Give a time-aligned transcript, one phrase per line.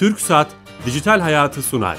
[0.00, 0.46] Türk Saat
[0.86, 1.98] Dijital Hayatı sunar.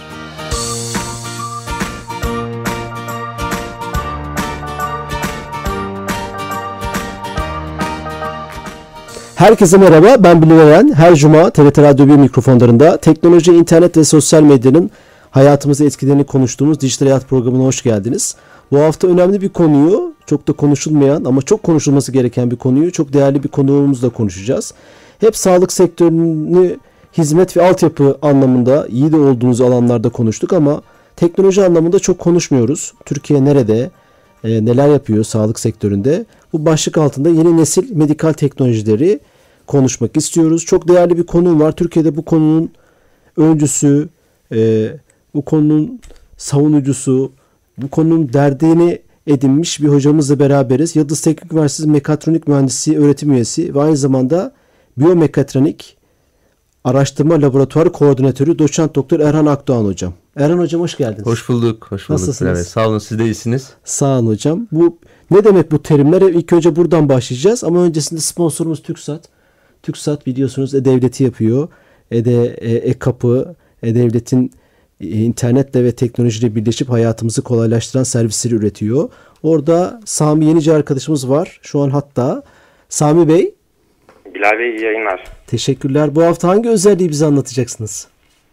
[9.36, 10.94] Herkese merhaba, ben Bilal.
[10.94, 14.92] Her cuma TRT Radyo 1 mikrofonlarında teknoloji, internet ve sosyal medyanın
[15.32, 18.36] hayatımızı etkilerini konuştuğumuz Dijital Hayat programına hoş geldiniz.
[18.72, 23.14] Bu hafta önemli bir konuyu, çok da konuşulmayan ama çok konuşulması gereken bir konuyu çok
[23.14, 24.74] değerli bir konuğumuzla konuşacağız.
[25.20, 26.78] Hep sağlık sektörünü
[27.18, 30.82] hizmet ve altyapı anlamında iyi de olduğunuz alanlarda konuştuk ama
[31.16, 32.94] teknoloji anlamında çok konuşmuyoruz.
[33.06, 33.92] Türkiye nerede,
[34.44, 36.26] e, neler yapıyor sağlık sektöründe?
[36.54, 39.20] Bu başlık altında yeni nesil medikal teknolojileri
[39.68, 40.66] konuşmak istiyoruz.
[40.66, 41.72] Çok değerli bir konum var.
[41.72, 42.72] Türkiye'de bu konunun
[43.38, 44.10] öncüsü,
[44.52, 44.90] e,
[45.36, 46.00] bu konunun
[46.38, 47.32] savunucusu,
[47.78, 50.96] bu konunun derdini edinmiş bir hocamızla beraberiz.
[50.96, 54.54] Yıldız Teknik Üniversitesi Mekatronik Mühendisi öğretim üyesi ve aynı zamanda
[54.98, 55.98] biyomekatronik
[56.84, 60.14] araştırma laboratuvarı koordinatörü doçent doktor Erhan Akdoğan hocam.
[60.36, 61.26] Erhan hocam hoş geldiniz.
[61.26, 61.86] Hoş bulduk.
[61.90, 62.10] Hoş bulduk.
[62.10, 62.58] Nasılsınız?
[62.58, 63.70] Evet, sağ olun siz de iyisiniz.
[63.84, 64.68] Sağ olun hocam.
[64.72, 64.98] Bu
[65.32, 66.22] ne demek bu terimler?
[66.22, 69.30] İlk önce buradan başlayacağız ama öncesinde sponsorumuz TürkSat.
[69.84, 71.68] TürkSat biliyorsunuz e-devleti yapıyor.
[72.12, 74.52] E-de, e, e-kapı, e-devletin
[75.02, 79.10] e, internetle ve teknolojiyle birleşip hayatımızı kolaylaştıran servisleri üretiyor.
[79.44, 81.60] Orada Sami Yenici arkadaşımız var.
[81.62, 82.44] Şu an hatta.
[82.90, 83.56] Sami Bey
[84.42, 85.24] Bilal Bey iyi yayınlar.
[85.48, 86.16] teşekkürler.
[86.16, 88.08] Bu hafta hangi özelliği bize anlatacaksınız?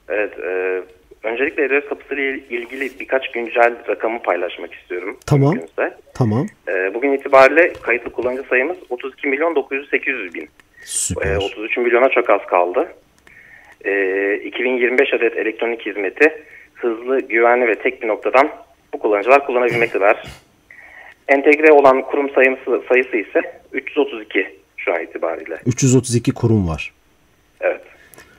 [0.09, 0.83] Evet, e,
[1.23, 5.19] öncelikle E-Devlet Kapısı ile ilgili birkaç güncel rakamı paylaşmak istiyorum.
[5.27, 5.53] Tamam.
[5.55, 5.95] mümkünse.
[6.15, 6.47] Tamam.
[6.69, 10.49] E, bugün itibariyle kayıtlı kullanıcı sayımız 32 milyon 900 800 bin.
[10.85, 11.35] Süper.
[11.35, 12.89] E, 33 milyona çok az kaldı.
[13.85, 16.43] E, 2025 adet elektronik hizmeti
[16.75, 18.49] hızlı, güvenli ve tek bir noktadan
[18.95, 20.17] bu kullanıcılar kullanabilmektedir.
[21.29, 23.41] Entegre olan kurum sayısı, sayısı ise
[23.73, 25.59] 332 şu an itibariyle.
[25.67, 26.93] 332 kurum var.
[27.61, 27.83] Evet.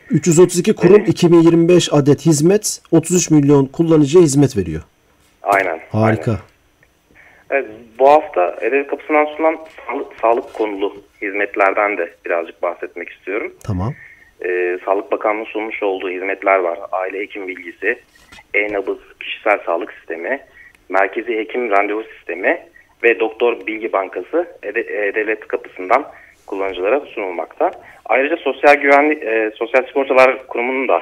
[0.09, 4.81] 332 kurum 2025 adet hizmet 33 milyon kullanıcıya hizmet veriyor.
[5.43, 5.79] Aynen.
[5.91, 6.31] Harika.
[6.31, 6.43] aynen.
[7.51, 7.65] Evet,
[7.99, 9.57] bu hafta Edev Kapısı'ndan sunulan
[9.87, 13.53] sağlık, sağlık konulu hizmetlerden de birazcık bahsetmek istiyorum.
[13.63, 13.93] Tamam.
[14.45, 16.79] Ee, Sağlık Bakanlığı sunmuş olduğu hizmetler var.
[16.91, 17.99] Aile hekim bilgisi,
[18.53, 20.39] e-nabız kişisel sağlık sistemi,
[20.89, 22.59] merkezi hekim randevu sistemi
[23.03, 26.05] ve doktor bilgi bankası Ede- E-Devlet Kapısı'ndan
[26.49, 27.71] kullanıcılara sunulmakta.
[28.05, 31.01] Ayrıca Sosyal Güvenlik e, Sosyal Sigortalar Kurumu'nun da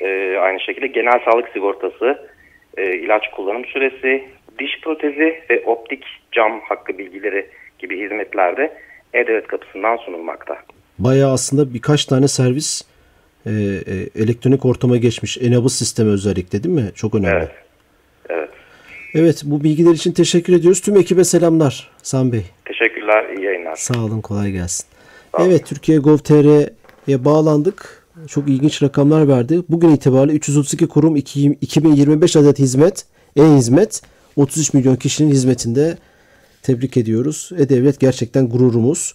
[0.00, 2.28] e, aynı şekilde genel sağlık sigortası,
[2.76, 4.24] e, ilaç kullanım süresi,
[4.58, 7.46] diş protezi ve optik cam hakkı bilgileri
[7.78, 8.72] gibi hizmetler de
[9.14, 10.56] E-Devlet kapısından sunulmakta.
[10.98, 12.82] Bayağı aslında birkaç tane servis
[13.46, 15.38] e, e, elektronik ortama geçmiş.
[15.38, 16.90] Enabız sistemi özellikle değil mi?
[16.94, 17.36] Çok önemli.
[17.36, 17.50] Evet.
[18.28, 18.50] Evet.
[19.14, 20.80] Evet bu bilgiler için teşekkür ediyoruz.
[20.80, 22.42] Tüm ekibe selamlar Sam Bey.
[23.02, 23.76] Teşekkürler, iyi yayınlar.
[23.76, 24.86] Sağ olun kolay gelsin.
[25.32, 25.46] olun.
[25.46, 28.06] Evet Türkiye Gov.tr'ye bağlandık.
[28.26, 29.62] Çok ilginç rakamlar verdi.
[29.68, 33.04] Bugün itibariyle 332 kurum 2 2025 adet hizmet,
[33.36, 34.02] e-hizmet
[34.36, 35.98] 33 milyon kişinin hizmetinde
[36.62, 37.50] tebrik ediyoruz.
[37.58, 39.14] E-Devlet gerçekten gururumuz.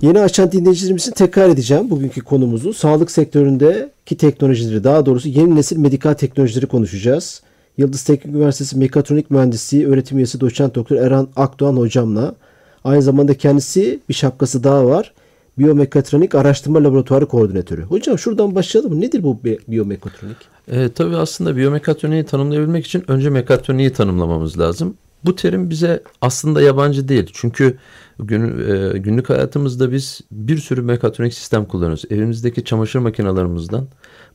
[0.00, 2.72] Yeni açan dinleyicilerimiz için tekrar edeceğim bugünkü konumuzu.
[2.72, 7.42] Sağlık sektöründeki teknolojileri daha doğrusu yeni nesil medikal teknolojileri konuşacağız.
[7.78, 12.34] Yıldız Teknik Üniversitesi Mekatronik Mühendisliği öğretim üyesi doçent doktor Erhan Akdoğan hocamla
[12.84, 15.12] aynı zamanda kendisi bir şapkası daha var.
[15.58, 17.82] Biyomekatronik Araştırma Laboratuvarı Koordinatörü.
[17.82, 19.00] Hocam şuradan başlayalım?
[19.00, 20.36] Nedir bu bi- biyomekatronik?
[20.68, 24.94] E, tabii aslında biyomekatroniği tanımlayabilmek için önce mekatroniği tanımlamamız lazım.
[25.24, 27.30] Bu terim bize aslında yabancı değil.
[27.32, 27.78] Çünkü
[28.18, 32.04] gün, e, günlük hayatımızda biz bir sürü mekatronik sistem kullanıyoruz.
[32.10, 33.88] Evimizdeki çamaşır makinalarımızdan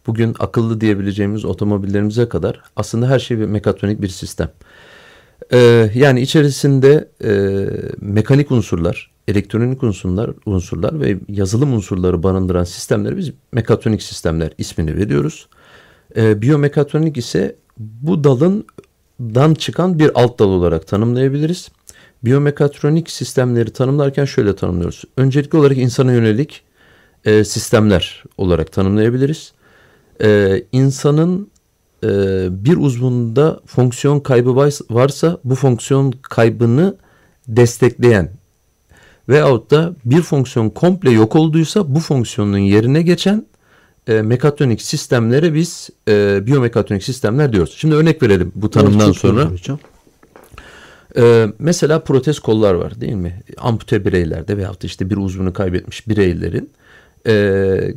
[0.08, 4.50] bugün akıllı diyebileceğimiz otomobillerimize kadar aslında her şey bir mekatronik bir sistem.
[5.52, 7.32] Ee, yani içerisinde e,
[8.02, 15.48] mekanik unsurlar, elektronik unsurlar, unsurlar ve yazılım unsurları barındıran sistemleri biz mekatronik sistemler ismini veriyoruz.
[16.16, 18.66] Ee, biyomekatronik ise bu dalın
[19.20, 21.70] dan çıkan bir alt dal olarak tanımlayabiliriz.
[22.26, 25.04] Biyomekatronik sistemleri tanımlarken şöyle tanımlıyoruz.
[25.18, 26.62] Öncelikli olarak insana yönelik
[27.26, 29.54] e, sistemler olarak tanımlayabiliriz.
[30.22, 31.52] Ee, insanın
[32.04, 32.08] e,
[32.66, 36.96] bir uzvunda fonksiyon kaybı var- varsa bu fonksiyon kaybını
[37.48, 38.30] destekleyen
[39.30, 43.46] veyahut da bir fonksiyon komple yok olduysa bu fonksiyonun yerine geçen
[44.08, 47.74] e, mekatronik sistemlere biz e, biyomekatronik sistemler diyoruz.
[47.78, 49.50] Şimdi örnek verelim bu tanımdan Evet, sonra.
[51.18, 53.42] Ee, mesela protez kollar var değil mi?
[53.58, 56.70] Ampute bireylerde veyahut da işte bir uzvunu kaybetmiş bireylerin
[57.28, 57.94] e,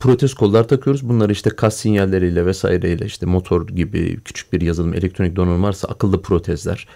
[0.00, 1.08] protez kollar takıyoruz.
[1.08, 6.22] Bunları işte kas sinyalleriyle vesaireyle işte motor gibi küçük bir yazılım elektronik donanım varsa akıllı
[6.22, 6.86] protezler.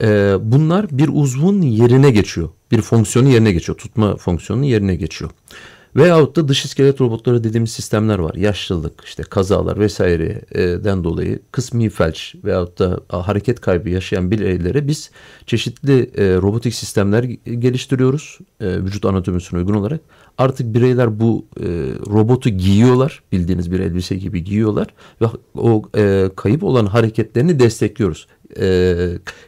[0.00, 2.48] E, bunlar bir uzvun yerine geçiyor.
[2.70, 3.78] Bir fonksiyonu yerine geçiyor.
[3.78, 5.30] Tutma fonksiyonunun yerine geçiyor.
[5.96, 8.34] Veyahut da dış iskelet robotları dediğimiz sistemler var.
[8.34, 15.10] Yaşlılık, işte kazalar vesaireden dolayı kısmi felç veyahut da hareket kaybı yaşayan bireylere biz
[15.46, 18.38] çeşitli e, robotik sistemler geliştiriyoruz.
[18.60, 20.00] E, vücut anatomisine uygun olarak.
[20.38, 21.64] Artık bireyler bu e,
[22.10, 23.22] robotu giyiyorlar.
[23.32, 24.86] Bildiğiniz bir elbise gibi giyiyorlar.
[25.20, 25.82] Ve o
[26.36, 28.26] kayıp olan hareketlerini destekliyoruz.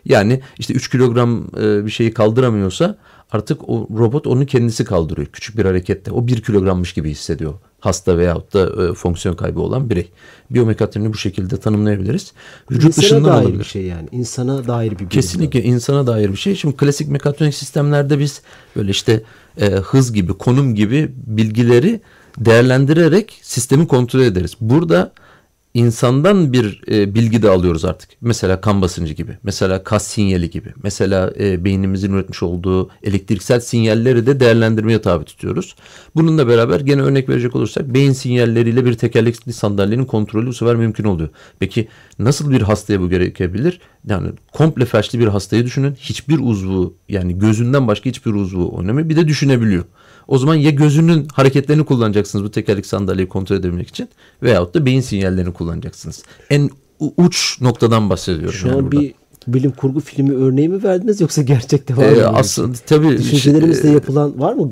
[0.05, 1.49] Yani işte 3 kilogram
[1.87, 2.99] bir şeyi kaldıramıyorsa
[3.33, 6.11] artık o robot onu kendisi kaldırıyor küçük bir harekette.
[6.11, 10.09] O bir kilogrammış gibi hissediyor hasta veyahut da e, fonksiyon kaybı olan birey.
[10.51, 12.33] Biyomekatrini bu şekilde tanımlayabiliriz.
[12.71, 13.59] Vücut insana dışından dair olabilir.
[13.59, 14.09] bir şey yani.
[14.13, 15.09] İnsana dair bir bilim.
[15.09, 15.69] Kesinlikle tabii.
[15.69, 16.57] insana dair bir şey.
[16.57, 18.43] Şimdi klasik mekatronik sistemlerde biz
[18.77, 19.23] böyle işte
[19.61, 22.01] e, hız gibi, konum gibi bilgileri
[22.39, 24.53] değerlendirerek sistemi kontrol ederiz.
[24.61, 25.13] Burada
[25.77, 28.11] insandan bir e, bilgi de alıyoruz artık.
[28.21, 34.27] Mesela kan basıncı gibi, mesela kas sinyali gibi, mesela e, beynimizin üretmiş olduğu elektriksel sinyalleri
[34.27, 35.77] de değerlendirmeye tabi tutuyoruz.
[36.15, 41.05] Bununla beraber gene örnek verecek olursak beyin sinyalleriyle bir tekerlekli sandalyenin kontrolü bu sefer mümkün
[41.05, 41.29] oluyor.
[41.59, 41.89] Peki
[42.19, 43.81] nasıl bir hastaya bu gerekebilir?
[44.07, 45.95] Yani komple felçli bir hastayı düşünün.
[45.95, 49.09] Hiçbir uzvu yani gözünden başka hiçbir uzvu oynamıyor.
[49.09, 49.85] Bir de düşünebiliyor.
[50.29, 54.09] O zaman ya gözünün hareketlerini kullanacaksınız bu tekerlek sandalyeyi kontrol edebilmek için
[54.43, 56.23] veyahut da beyin sinyallerini kullanacaksınız.
[56.51, 56.71] En
[57.17, 58.53] uç noktadan bahsediyorum.
[58.53, 59.01] Şu yani an burada.
[59.01, 59.15] bir
[59.49, 62.27] bilim kurgu filmi örneği mi verdiniz yoksa gerçekte var ee, mı?
[62.27, 64.71] Aslında tabii düşüncelerimizde yapılan var mı?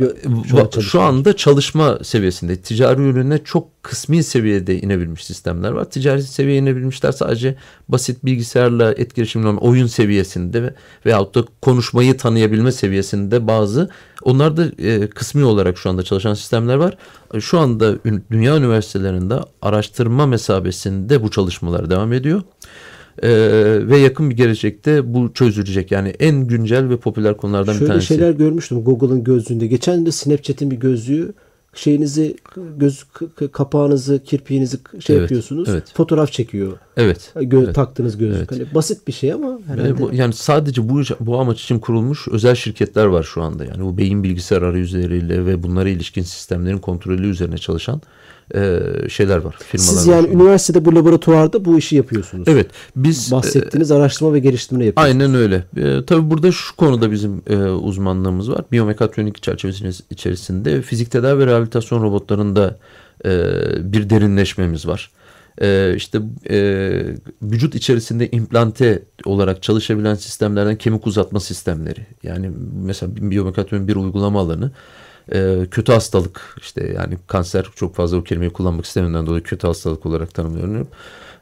[0.74, 5.84] Şu, şu anda çalışma seviyesinde ticari ürüne çok kısmi seviyede inebilmiş sistemler var.
[5.84, 7.56] Ticari seviyeye inebilmişler sadece
[7.88, 10.74] basit bilgisayarla etkileşimli olan oyun seviyesinde ve
[11.06, 13.90] veyahut da konuşmayı tanıyabilme seviyesinde bazı
[14.22, 16.96] onlar da e, kısmi olarak şu anda çalışan sistemler var.
[17.40, 17.94] Şu anda
[18.30, 22.42] dünya üniversitelerinde araştırma mesabesinde bu çalışmalar devam ediyor.
[23.22, 23.28] Ee,
[23.82, 25.90] ve yakın bir gelecekte bu çözülecek.
[25.90, 28.06] Yani en güncel ve popüler konulardan Şöyle bir tanesi.
[28.06, 29.66] Şöyle şeyler görmüştüm Google'ın gözlüğünde.
[29.66, 31.32] Geçen de Snapchat'in bir gözlüğü
[31.74, 32.36] şeyinizi
[32.76, 33.04] göz
[33.52, 35.92] kapağınızı kirpiğinizi şey evet, yapıyorsunuz evet.
[35.94, 36.78] fotoğraf çekiyor.
[36.96, 37.32] Evet.
[37.40, 37.74] Gö evet.
[37.74, 38.36] taktığınız gözlük.
[38.38, 38.50] Evet.
[38.50, 39.98] Hani basit bir şey ama herhalde.
[39.98, 43.64] Bu, yani sadece bu bu amaç için kurulmuş özel şirketler var şu anda.
[43.64, 48.00] Yani bu beyin bilgisayar arayüzleriyle ve bunlara ilişkin sistemlerin kontrolü üzerine çalışan
[48.54, 49.54] e, şeyler var.
[49.58, 50.32] Firmalar Siz yani var.
[50.32, 52.48] üniversitede bu laboratuvarda bu işi yapıyorsunuz.
[52.48, 52.66] Evet.
[52.96, 55.22] Biz bahsettiğiniz e, araştırma ve geliştirme yapıyorsunuz.
[55.22, 55.64] Aynen öyle.
[55.76, 58.64] E, tabii burada şu konuda bizim e, uzmanlığımız var.
[58.72, 62.78] Biyomekatronik çerçevesinin içerisinde fizik tedavi ve rehabilitasyon robotlarında
[63.24, 63.30] e,
[63.92, 65.10] bir derinleşmemiz var.
[65.60, 66.20] E, işte
[66.50, 66.58] e,
[67.42, 72.06] vücut içerisinde implante olarak çalışabilen sistemlerden kemik uzatma sistemleri.
[72.22, 72.50] Yani
[72.84, 74.70] mesela biyomekatronik bir uygulama alanı
[75.32, 80.06] e, kötü hastalık işte yani kanser çok fazla o kelimeyi kullanmak istemediğimden dolayı kötü hastalık
[80.06, 80.88] olarak tanımlıyorum.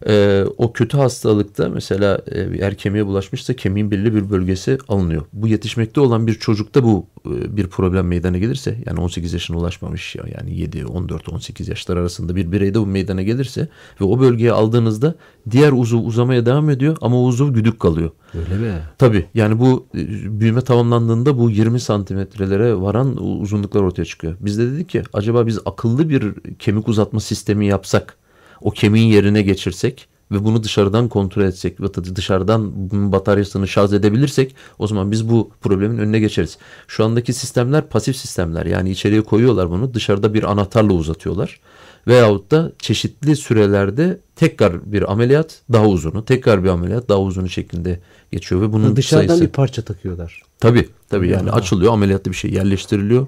[0.09, 5.23] E, o kötü hastalıkta mesela e, eğer kemiğe bulaşmışsa kemiğin belli bir bölgesi alınıyor.
[5.33, 10.17] Bu yetişmekte olan bir çocukta bu e, bir problem meydana gelirse yani 18 yaşına ulaşmamış
[10.17, 13.69] ya yani 7, 14, 18 yaşlar arasında bir bireyde bu meydana gelirse
[14.01, 15.15] ve o bölgeye aldığınızda
[15.51, 18.11] diğer uzuv uzamaya devam ediyor ama uzuv güdük kalıyor.
[18.35, 18.73] Öyle mi?
[18.99, 24.37] Tabii yani bu e, büyüme tamamlandığında bu 20 santimetrelere varan uzunluklar ortaya çıkıyor.
[24.41, 28.17] Biz de dedik ki acaba biz akıllı bir kemik uzatma sistemi yapsak
[28.65, 34.55] o kemiğin yerine geçirsek ve bunu dışarıdan kontrol etsek ve dışarıdan bunun bataryasını şarj edebilirsek
[34.79, 36.59] o zaman biz bu problemin önüne geçeriz.
[36.89, 41.61] Şu andaki sistemler pasif sistemler yani içeriye koyuyorlar bunu dışarıda bir anahtarla uzatıyorlar.
[42.07, 48.01] Veyahut da çeşitli sürelerde tekrar bir ameliyat daha uzunu, tekrar bir ameliyat daha uzunu şeklinde
[48.33, 49.45] geçiyor ve bunun dışarıdan sayısı...
[49.45, 50.43] bir parça takıyorlar.
[50.61, 51.53] Tabii tabii yani ya.
[51.53, 53.27] açılıyor ameliyatlı bir şey yerleştiriliyor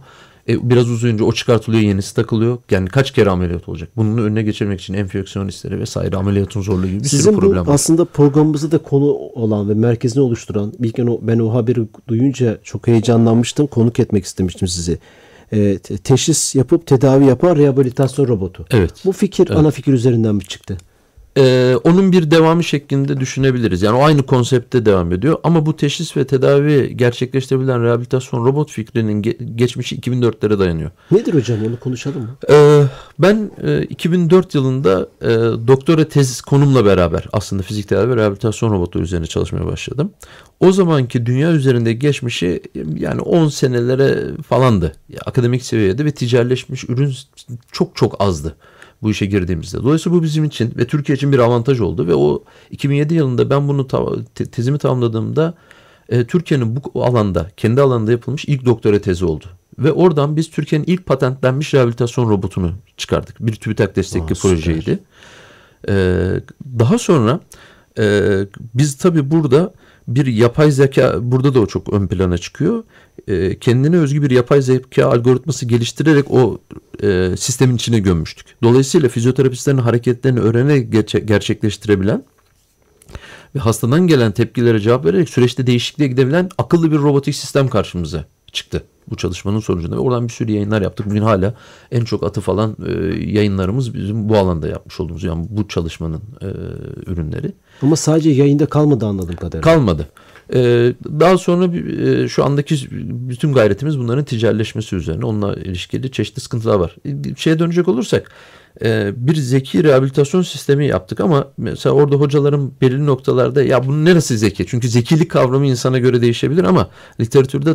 [0.48, 2.58] e, biraz uzayınca o çıkartılıyor yenisi takılıyor.
[2.70, 3.88] Yani kaç kere ameliyat olacak?
[3.96, 7.74] Bunun önüne geçirmek için enfeksiyonistleri vesaire ameliyatın zorluğu gibi bir Sizin sürü problem bu var.
[7.74, 12.86] aslında programımızda da konu olan ve merkezini oluşturan bir o, ben o haberi duyunca çok
[12.86, 13.66] heyecanlanmıştım.
[13.66, 14.98] Konuk etmek istemiştim sizi.
[15.52, 18.66] E, teşhis yapıp tedavi yapan rehabilitasyon robotu.
[18.70, 18.92] Evet.
[19.04, 19.58] Bu fikir evet.
[19.58, 20.76] ana fikir üzerinden mi çıktı?
[21.38, 23.82] Ee, onun bir devamı şeklinde düşünebiliriz.
[23.82, 25.36] Yani o aynı konsepte devam ediyor.
[25.44, 30.90] Ama bu teşhis ve tedavi gerçekleştirebilen rehabilitasyon robot fikrinin ge- geçmişi 2004'lere dayanıyor.
[31.10, 32.36] Nedir hocam onu konuşalım mı?
[32.50, 32.82] Ee,
[33.18, 35.28] ben e, 2004 yılında e,
[35.68, 40.10] doktora tez konumla beraber aslında fizik tedavi ve rehabilitasyon robotu üzerine çalışmaya başladım.
[40.60, 42.62] O zamanki dünya üzerinde geçmişi
[42.96, 44.92] yani 10 senelere falandı.
[45.26, 47.14] Akademik seviyede ve ticaretleşmiş ürün
[47.72, 48.56] çok çok azdı
[49.02, 49.82] bu işe girdiğimizde.
[49.82, 53.68] Dolayısıyla bu bizim için ve Türkiye için bir avantaj oldu ve o 2007 yılında ben
[53.68, 53.86] bunu
[54.34, 55.54] te, tezimi tamamladığımda
[56.08, 59.44] e, Türkiye'nin bu alanda kendi alanında yapılmış ilk doktora tezi oldu.
[59.78, 63.36] Ve oradan biz Türkiye'nin ilk patentlenmiş rehabilitasyon robotunu çıkardık.
[63.40, 64.98] Bir TÜBİTAK destekli Aa, projeydi.
[65.88, 66.40] Ee,
[66.78, 67.40] daha sonra
[67.98, 68.38] e,
[68.74, 69.74] biz tabii burada
[70.08, 72.84] bir yapay zeka burada da o çok ön plana çıkıyor.
[73.28, 76.58] E, kendine özgü bir yapay zeka algoritması geliştirerek o
[77.02, 78.46] e, sistemin içine gömmüştük.
[78.62, 82.24] Dolayısıyla fizyoterapistlerin hareketlerini öğrenerek gerçek, gerçekleştirebilen
[83.54, 88.84] ve hastadan gelen tepkilere cevap vererek süreçte değişikliğe gidebilen akıllı bir robotik sistem karşımıza çıktı
[89.10, 91.06] bu çalışmanın sonucunda ve oradan bir sürü yayınlar yaptık.
[91.06, 91.54] Bugün hala
[91.90, 92.92] en çok atıf alan e,
[93.30, 96.46] yayınlarımız bizim bu alanda yapmış olduğumuz yani bu çalışmanın e,
[97.10, 97.52] ürünleri.
[97.82, 99.60] Ama sadece yayında kalmadı anladığım kadarıyla.
[99.60, 100.08] Kalmadı.
[100.54, 102.76] Ee, daha sonra e, şu andaki
[103.30, 105.24] bütün gayretimiz bunların ticaretleşmesi üzerine.
[105.24, 106.96] Onunla ilişkili çeşitli sıkıntılar var.
[107.36, 108.30] Şeye dönecek olursak
[108.82, 114.38] e, bir zeki rehabilitasyon sistemi yaptık ama mesela orada hocaların belirli noktalarda ya bunun neresi
[114.38, 114.66] zeki?
[114.66, 117.74] Çünkü zekilik kavramı insana göre değişebilir ama literatürde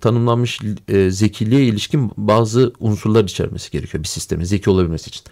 [0.00, 5.22] tanımlanmış e, zekiliğe ilişkin bazı unsurlar içermesi gerekiyor bir sistemin zeki olabilmesi için.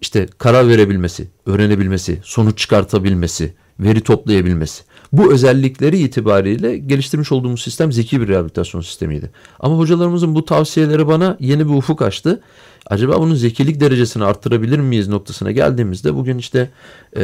[0.00, 4.84] İşte karar verebilmesi, öğrenebilmesi, sonuç çıkartabilmesi, veri toplayabilmesi.
[5.16, 9.30] Bu özellikleri itibariyle geliştirmiş olduğumuz sistem zeki bir rehabilitasyon sistemiydi.
[9.60, 12.40] Ama hocalarımızın bu tavsiyeleri bana yeni bir ufuk açtı.
[12.86, 16.70] Acaba bunun zekilik derecesini arttırabilir miyiz noktasına geldiğimizde bugün işte
[17.16, 17.22] e,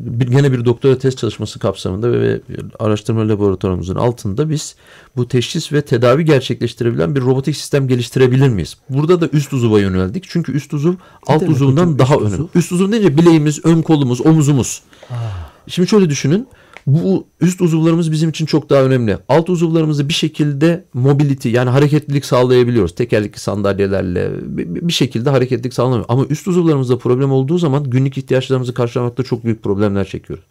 [0.00, 2.40] bir, gene bir doktora test çalışması kapsamında ve, ve
[2.78, 4.76] araştırma laboratuvarımızın altında biz
[5.16, 8.76] bu teşhis ve tedavi gerçekleştirebilen bir robotik sistem geliştirebilir miyiz?
[8.88, 10.24] Burada da üst uzuva yöneldik.
[10.28, 10.94] Çünkü üst uzuv
[11.26, 12.48] alt uzuvundan daha önemli.
[12.54, 14.82] Üst uzuv deyince bileğimiz, ön kolumuz, omuzumuz.
[15.10, 15.43] Ah.
[15.66, 16.48] Şimdi şöyle düşünün.
[16.86, 19.18] Bu üst uzuvlarımız bizim için çok daha önemli.
[19.28, 22.94] Alt uzuvlarımızı bir şekilde mobility yani hareketlilik sağlayabiliyoruz.
[22.94, 26.04] Tekerlekli sandalyelerle bir şekilde hareketlilik sağlanıyor.
[26.08, 30.44] Ama üst uzuvlarımızda problem olduğu zaman günlük ihtiyaçlarımızı karşılamakta çok büyük problemler çekiyoruz.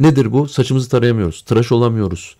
[0.00, 0.48] Nedir bu?
[0.48, 2.36] Saçımızı tarayamıyoruz, tıraş olamıyoruz,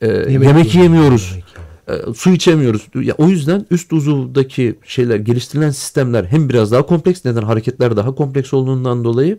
[0.00, 1.30] e, yemek, yemek yiyemiyoruz.
[1.30, 1.44] Yemek
[1.88, 2.86] e, su içemiyoruz.
[2.94, 8.14] Ya, o yüzden üst uzuvdaki şeyler geliştirilen sistemler hem biraz daha kompleks neden hareketler daha
[8.14, 9.38] kompleks olduğundan dolayı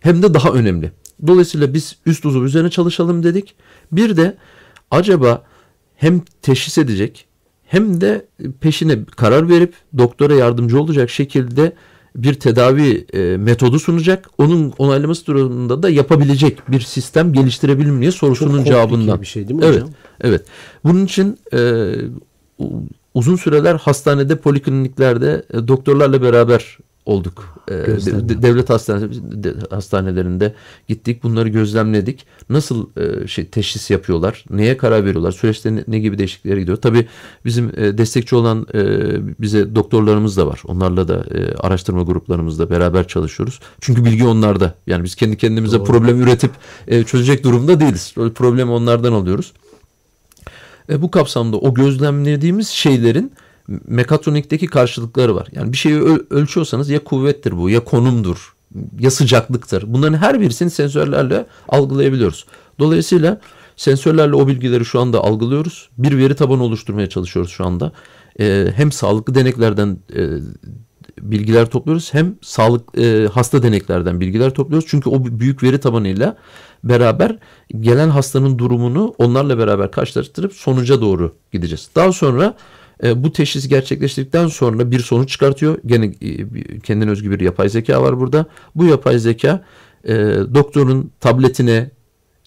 [0.00, 0.92] hem de daha önemli.
[1.26, 3.54] Dolayısıyla biz üst uzuv üzerine çalışalım dedik.
[3.92, 4.36] Bir de
[4.90, 5.44] acaba
[5.96, 7.26] hem teşhis edecek
[7.64, 8.26] hem de
[8.60, 11.72] peşine karar verip doktora yardımcı olacak şekilde
[12.16, 14.30] bir tedavi e, metodu sunacak.
[14.38, 19.20] Onun onaylaması durumunda da yapabilecek bir sistem geliştirebilir mi diye sorusunun Çok cevabından.
[19.20, 19.90] bir şey değil mi evet, hocam?
[20.20, 20.44] Evet.
[20.84, 21.92] Bunun için e,
[23.14, 27.62] uzun süreler hastanede, polikliniklerde e, doktorlarla beraber olduk.
[27.70, 27.74] Ee,
[28.42, 28.70] devlet
[29.70, 30.54] hastanelerinde
[30.88, 32.26] gittik, bunları gözlemledik.
[32.50, 36.76] Nasıl e, şey teşhis yapıyorlar, neye karar veriyorlar, süreçte ne, ne gibi değişikliklere gidiyor.
[36.76, 37.06] Tabii
[37.44, 38.80] bizim e, destekçi olan e,
[39.40, 40.62] bize doktorlarımız da var.
[40.66, 43.60] Onlarla da e, araştırma gruplarımızda beraber çalışıyoruz.
[43.80, 44.74] Çünkü bilgi onlarda.
[44.86, 45.84] Yani biz kendi kendimize Doğru.
[45.84, 46.50] problem üretip
[46.88, 48.14] e, çözecek durumda değiliz.
[48.34, 49.52] Problemi onlardan alıyoruz.
[50.90, 53.32] E, bu kapsamda o gözlemlediğimiz şeylerin
[53.86, 55.48] mekatronikteki karşılıkları var.
[55.52, 58.56] Yani bir şeyi öl- ölçüyorsanız ya kuvvettir bu ya konumdur
[58.98, 59.84] ya sıcaklıktır.
[59.86, 62.46] Bunların her birisini sensörlerle algılayabiliyoruz.
[62.78, 63.40] Dolayısıyla
[63.76, 65.88] sensörlerle o bilgileri şu anda algılıyoruz.
[65.98, 67.92] Bir veri tabanı oluşturmaya çalışıyoruz şu anda.
[68.40, 70.28] Ee, hem sağlıklı deneklerden e,
[71.20, 74.88] bilgiler topluyoruz hem sağlık e, hasta deneklerden bilgiler topluyoruz.
[74.88, 76.36] Çünkü o büyük veri tabanıyla
[76.84, 77.38] beraber
[77.80, 81.90] gelen hastanın durumunu onlarla beraber karşılaştırıp sonuca doğru gideceğiz.
[81.94, 82.54] Daha sonra
[83.04, 85.78] e, bu teşhis gerçekleştirdikten sonra bir sonuç çıkartıyor.
[85.86, 88.46] Gene e, kendine özgü bir yapay zeka var burada.
[88.74, 89.64] Bu yapay zeka
[90.04, 90.14] e,
[90.54, 91.90] doktorun tabletine,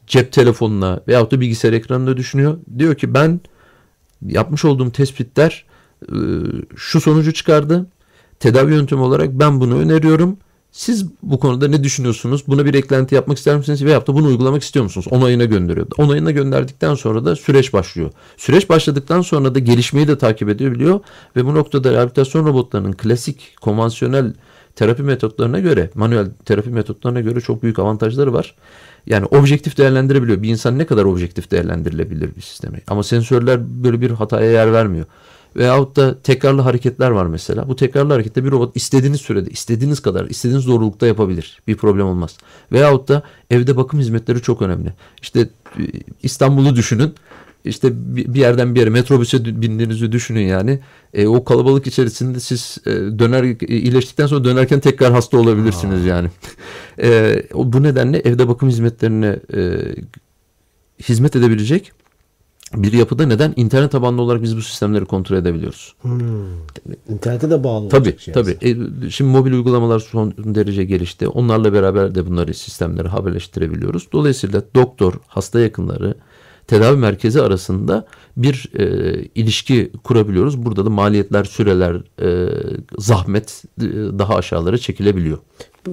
[0.08, 2.58] cep telefonuna veyahut da bilgisayar ekranına düşünüyor.
[2.78, 3.42] Diyor ki ben
[4.26, 5.66] yapmış olduğum tespitler
[6.04, 6.16] e,
[6.76, 7.88] şu sonucu çıkardı.
[8.40, 10.38] Tedavi yöntemi olarak ben bunu öneriyorum.
[10.72, 12.44] Siz bu konuda ne düşünüyorsunuz?
[12.48, 13.86] Buna bir eklenti yapmak ister misiniz?
[13.86, 15.08] Veyahut da bunu uygulamak istiyor musunuz?
[15.12, 15.88] Onayına gönderiyor.
[15.98, 18.12] Onayına gönderdikten sonra da süreç başlıyor.
[18.38, 21.00] Süreç başladıktan sonra da gelişmeyi de takip edebiliyor.
[21.36, 24.34] Ve bu noktada rehabilitasyon robotlarının klasik, konvansiyonel
[24.76, 28.56] terapi metotlarına göre, manuel terapi metotlarına göre çok büyük avantajları var.
[29.06, 30.42] Yani objektif değerlendirebiliyor.
[30.42, 32.82] Bir insan ne kadar objektif değerlendirilebilir bir sistemi.
[32.88, 35.06] Ama sensörler böyle bir hataya yer vermiyor.
[35.56, 37.70] Veyahut da tekrarlı hareketler var mesela.
[37.70, 41.62] Bu tekrarlı harekette bir robot istediğiniz sürede, istediğiniz kadar, istediğiniz doğrulukta yapabilir.
[41.68, 42.38] Bir problem olmaz.
[42.72, 44.94] Veyahut da evde bakım hizmetleri çok önemli.
[45.22, 45.82] İşte e,
[46.24, 47.14] İstanbul'u düşünün.
[47.66, 50.80] İşte bir yerden bir yere metrobüse bindiğinizi düşünün yani.
[51.14, 56.08] E, o kalabalık içerisinde siz e, döner iyileştikten sonra dönerken tekrar hasta olabilirsiniz Aa.
[56.08, 56.30] yani.
[57.04, 59.80] E, bu nedenle evde bakım hizmetlerine e,
[61.04, 61.92] hizmet edebilecek
[62.76, 65.96] bir yapıda neden internet tabanlı olarak biz bu sistemleri kontrol edebiliyoruz.
[66.02, 66.14] Hmm.
[67.10, 68.34] İnternete de bağlı tabii, olacak.
[68.34, 71.28] Tabii e, şimdi mobil uygulamalar son derece gelişti.
[71.28, 74.08] Onlarla beraber de bunları sistemleri haberleştirebiliyoruz.
[74.12, 76.16] Dolayısıyla doktor, hasta yakınları,
[76.68, 78.06] tedavi merkezi arasında
[78.38, 80.66] bir e, ilişki kurabiliyoruz.
[80.66, 82.50] Burada da maliyetler, süreler, e,
[82.98, 83.86] zahmet e,
[84.20, 85.38] daha aşağılara çekilebiliyor.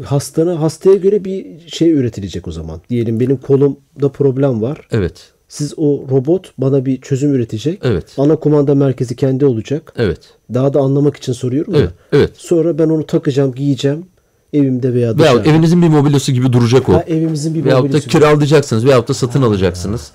[0.04, 2.80] Hastana hastaya göre bir şey üretilecek o zaman.
[2.90, 4.88] Diyelim benim kolumda problem var.
[4.90, 7.80] Evet Siz o robot bana bir çözüm üretecek.
[7.84, 8.04] Evet.
[8.18, 9.92] Ana kumanda merkezi kendi olacak.
[9.96, 10.18] Evet.
[10.54, 11.88] Daha da anlamak için soruyorum Evet.
[11.88, 11.92] da.
[12.16, 12.30] Evet.
[12.36, 14.06] Sonra ben onu takacağım, giyeceğim
[14.52, 15.50] evimde veya Veya dışarıda.
[15.50, 16.92] evinizin bir mobilyası gibi duracak o.
[16.92, 18.08] Ha, evimizin bir Veyahut da mobilyası.
[18.08, 20.10] kiralayacaksınız veyahut da satın alacaksınız.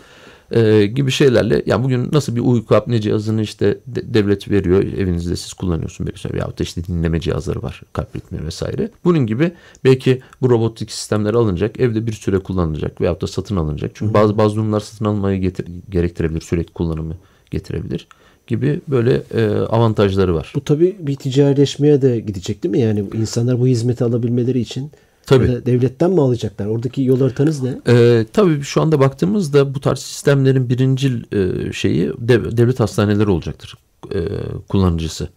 [0.51, 5.36] Ee, gibi şeylerle yani bugün nasıl bir uyku apne cihazını işte de- devlet veriyor evinizde
[5.36, 8.89] siz kullanıyorsun belki veyahut da işte dinleme cihazları var kalp ritmi vesaire.
[9.03, 9.51] Bunun gibi
[9.84, 13.91] belki bu robotik sistemler alınacak evde bir süre kullanılacak veyahut da satın alınacak.
[13.93, 17.15] Çünkü bazı bazı durumlar satın almayı getir, gerektirebilir sürekli kullanımı
[17.51, 18.08] getirebilir
[18.48, 20.51] gibi böyle e, avantajları var.
[20.55, 22.79] Bu tabii bir ticarileşmeye de gidecek değil mi?
[22.79, 24.91] Yani insanlar bu hizmeti alabilmeleri için
[25.32, 25.52] Tabii.
[25.52, 26.66] ya da devletten mi alacaklar?
[26.66, 27.80] Oradaki yol haritanız ne?
[27.88, 33.78] Ee, tabii şu anda baktığımızda bu tarz sistemlerin birincil e, şeyi dev- devlet hastaneleri olacaktır
[34.14, 34.20] e,
[34.70, 35.30] kullanıcısı.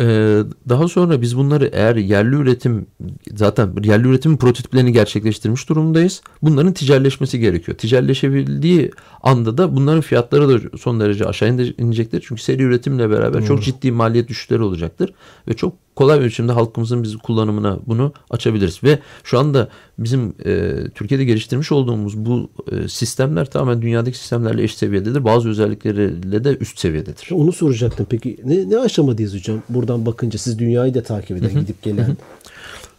[0.00, 2.86] Ee, daha sonra biz bunları eğer yerli üretim
[3.34, 6.22] zaten yerli üretimin prototiplerini gerçekleştirmiş durumdayız.
[6.42, 7.78] Bunların ticaretleşmesi gerekiyor.
[7.78, 8.90] Ticaretleşebildiği
[9.22, 12.24] anda da bunların fiyatları da son derece aşağı inecektir.
[12.28, 15.12] Çünkü seri üretimle beraber çok ciddi maliyet düşüşleri olacaktır
[15.48, 21.24] ve çok kolay biçimde halkımızın biz kullanımına bunu açabiliriz ve şu anda bizim e, Türkiye'de
[21.24, 25.24] geliştirmiş olduğumuz bu e, sistemler tamamen dünyadaki sistemlerle eş seviyededir.
[25.24, 27.28] Bazı özellikleriyle de üst seviyededir.
[27.32, 28.06] Onu soracaktım.
[28.10, 29.62] Peki ne, ne aşamadayız hocam?
[29.68, 32.16] Buradan bakınca siz dünyayı da takip eden, gidip gelen.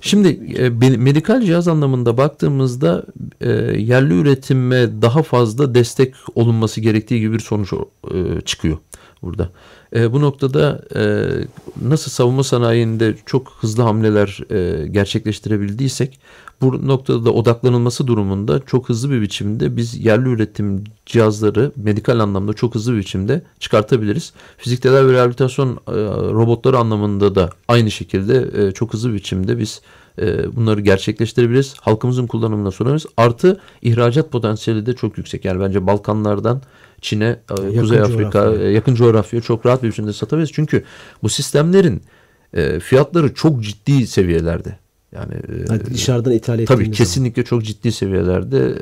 [0.01, 0.27] Şimdi
[0.57, 3.05] e, medikal cihaz anlamında baktığımızda
[3.41, 8.77] e, yerli üretime daha fazla destek olunması gerektiği gibi bir sonuç e, çıkıyor
[9.21, 9.49] burada.
[9.95, 11.25] E, bu noktada e,
[11.81, 16.19] nasıl savunma sanayinde çok hızlı hamleler e, gerçekleştirebildiysek
[16.61, 22.53] bu noktada da odaklanılması durumunda çok hızlı bir biçimde biz yerli üretim cihazları medikal anlamda
[22.53, 24.33] çok hızlı bir biçimde çıkartabiliriz.
[24.57, 25.91] Fizik tedavi ve rehabilitasyon e,
[26.33, 29.81] robotları anlamında da aynı şekilde e, çok hızlı bir biçimde biz
[30.21, 31.75] e, bunları gerçekleştirebiliriz.
[31.81, 33.05] Halkımızın kullanımına sunarız.
[33.17, 35.45] Artı ihracat potansiyeli de çok yüksek.
[35.45, 36.61] Yani bence Balkanlardan
[37.01, 37.39] Çin'e,
[37.73, 38.69] e, Kuzey Afrika, coğrafyaya.
[38.69, 40.51] e, yakın coğrafyaya çok rahat bir biçimde satabiliriz.
[40.53, 40.83] Çünkü
[41.23, 42.01] bu sistemlerin
[42.53, 44.77] e, fiyatları çok ciddi seviyelerde.
[45.11, 45.33] Yani
[45.67, 46.91] Hani dışarıdan ithal ettiğimiz Tabii zaman.
[46.97, 48.73] kesinlikle çok ciddi seviyelerde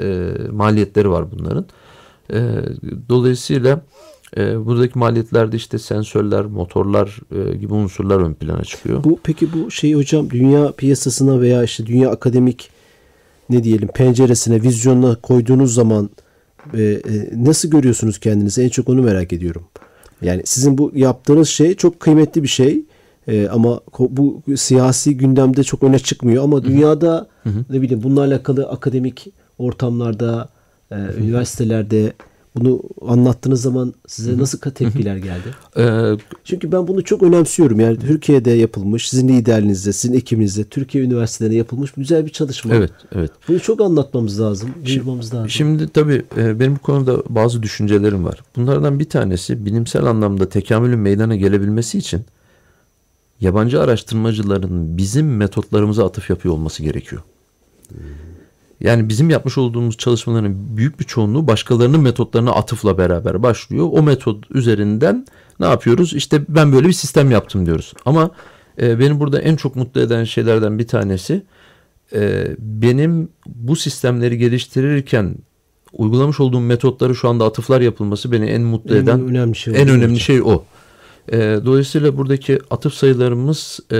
[0.51, 1.65] maliyetleri var bunların.
[3.10, 3.82] Dolayısıyla
[4.38, 7.19] buradaki maliyetlerde işte sensörler, motorlar
[7.60, 9.04] gibi unsurlar ön plana çıkıyor.
[9.04, 12.69] Bu peki bu şey hocam dünya piyasasına veya işte dünya akademik
[13.49, 16.10] ne diyelim penceresine, vizyonuna koyduğunuz zaman
[16.73, 17.01] e,
[17.36, 18.62] nasıl görüyorsunuz kendinizi?
[18.62, 19.63] En çok onu merak ediyorum.
[20.21, 22.84] Yani sizin bu yaptığınız şey çok kıymetli bir şey.
[23.28, 27.28] E, ama bu siyasi gündemde çok öne çıkmıyor ama dünyada
[27.69, 30.49] ne bileyim bununla alakalı akademik ortamlarda,
[30.91, 32.13] e, üniversitelerde
[32.56, 35.56] bunu anlattığınız zaman size nasıl tepkiler geldi?
[35.78, 35.84] E,
[36.44, 37.80] Çünkü ben bunu çok önemsiyorum.
[37.80, 42.76] Yani Türkiye'de yapılmış, sizin liderliğinizde, sizin ekibinizde, Türkiye üniversitelerinde yapılmış güzel bir çalışma.
[42.76, 43.32] evet, evet.
[43.48, 45.50] Bunu çok anlatmamız lazım, duyurmamız lazım.
[45.50, 48.44] Şimdi tabii e, benim bu konuda bazı düşüncelerim var.
[48.56, 52.22] Bunlardan bir tanesi bilimsel anlamda tekamülün meydana gelebilmesi için
[53.41, 57.22] yabancı araştırmacıların bizim metotlarımıza atıf yapıyor olması gerekiyor.
[58.86, 63.88] Yani bizim yapmış olduğumuz çalışmaların büyük bir çoğunluğu başkalarının metotlarına atıfla beraber başlıyor.
[63.91, 65.26] O metot üzerinden
[65.60, 66.13] ne yapıyoruz?
[66.13, 67.93] İşte ben böyle bir sistem yaptım diyoruz.
[68.06, 68.32] Ama
[68.82, 71.43] e, beni burada en çok mutlu eden şeylerden bir tanesi
[72.13, 75.36] e, benim bu sistemleri geliştirirken
[75.93, 79.89] uygulamış olduğum metotları şu anda atıflar yapılması beni en mutlu En eden önemli şey en
[79.89, 80.63] önemli şey o.
[81.32, 83.98] E, dolayısıyla buradaki atıf sayılarımız e,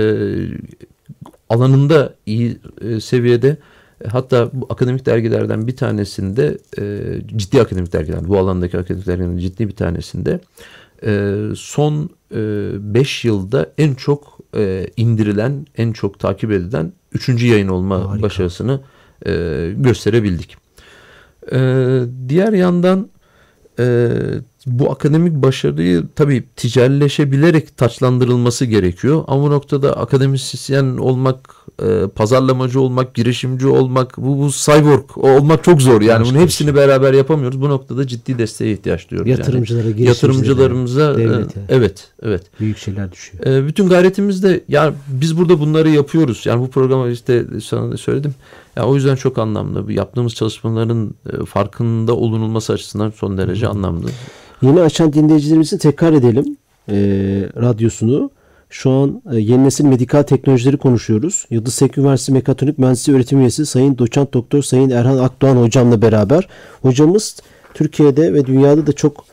[1.48, 3.56] alanında iyi e, seviyede.
[4.04, 9.38] E, Hatta bu akademik dergilerden bir tanesinde e, ciddi akademik dergiler bu alandaki akademik dergilerin
[9.38, 10.40] ciddi bir tanesinde
[11.06, 17.42] e, son 5 yılda en çok e, indirilen en çok takip edilen 3.
[17.42, 18.22] yayın olma Harika.
[18.22, 18.80] başarısını
[19.26, 19.32] e,
[19.76, 20.56] gösterebildik.
[21.52, 21.58] E,
[22.28, 23.08] diğer yandan
[23.78, 24.08] e,
[24.66, 29.24] bu akademik başarıyı tabii ticarileşebilerek taçlandırılması gerekiyor.
[29.26, 35.82] Ama bu noktada akademisyen olmak, e, pazarlamacı olmak, girişimci olmak, bu, bu cyborg olmak çok
[35.82, 36.02] zor.
[36.02, 37.60] Yani Başka bunun hepsini beraber yapamıyoruz.
[37.60, 39.30] Bu noktada ciddi desteğe ihtiyaç duyuyoruz.
[39.30, 39.38] yani.
[39.38, 41.60] Yatırımcılara, girişimcilere, yatırımcılarımıza e, devlete.
[41.68, 42.42] evet, evet.
[42.60, 43.46] Büyük şeyler düşüyor.
[43.46, 46.46] E, bütün gayretimizde yani biz burada bunları yapıyoruz.
[46.46, 48.34] Yani bu programı işte sana da söyledim.
[48.76, 49.92] Yani o yüzden çok anlamlı.
[49.92, 54.08] Yaptığımız çalışmaların e, farkında olunulması açısından son derece anlamlı.
[54.62, 56.56] Yeni açan dinleyicilerimizin tekrar edelim
[56.88, 56.96] e,
[57.56, 58.30] radyosunu.
[58.70, 61.46] Şu an e, yeni nesil medikal teknolojileri konuşuyoruz.
[61.50, 66.48] Yıldız Teknik Üniversitesi Mekatronik Mühendisliği Öğretim Üyesi Sayın Doçent Doktor Sayın Erhan Akdoğan hocamla beraber.
[66.82, 67.36] Hocamız
[67.74, 69.24] Türkiye'de ve dünyada da çok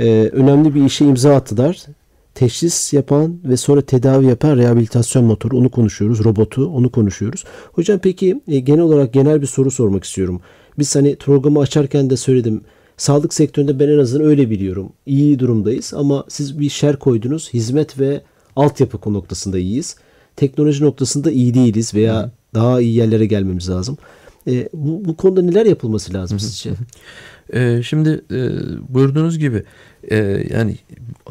[0.00, 1.76] e, önemli bir işe imza attılar.
[2.40, 6.24] Teşhis yapan ve sonra tedavi yapan rehabilitasyon motoru onu konuşuyoruz.
[6.24, 7.44] Robotu onu konuşuyoruz.
[7.72, 10.40] Hocam peki e, genel olarak genel bir soru sormak istiyorum.
[10.78, 12.60] Biz hani programı açarken de söyledim.
[12.96, 14.92] Sağlık sektöründe ben en azından öyle biliyorum.
[15.06, 17.50] İyi durumdayız ama siz bir şer koydunuz.
[17.52, 18.22] Hizmet ve
[18.56, 19.96] altyapı noktasında iyiyiz.
[20.36, 22.30] Teknoloji noktasında iyi değiliz veya Hı.
[22.54, 23.96] daha iyi yerlere gelmemiz lazım.
[24.46, 26.70] E, bu, bu konuda neler yapılması lazım sizce?
[27.52, 28.48] E, şimdi e,
[28.88, 29.64] buyurduğunuz gibi
[30.10, 30.16] e,
[30.50, 30.76] yani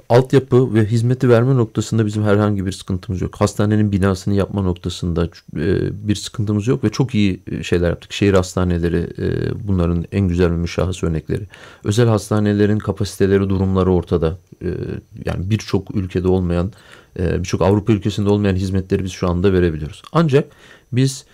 [0.09, 3.35] altyapı ve hizmeti verme noktasında bizim herhangi bir sıkıntımız yok.
[3.35, 8.13] Hastanenin binasını yapma noktasında e, bir sıkıntımız yok ve çok iyi şeyler yaptık.
[8.13, 9.27] Şehir hastaneleri e,
[9.67, 11.43] bunların en güzel ve müşahhas örnekleri.
[11.83, 14.37] Özel hastanelerin kapasiteleri, durumları ortada.
[14.61, 14.67] E,
[15.25, 16.71] yani birçok ülkede olmayan,
[17.19, 20.01] e, birçok Avrupa ülkesinde olmayan hizmetleri biz şu anda verebiliyoruz.
[20.11, 20.51] Ancak
[20.91, 21.25] biz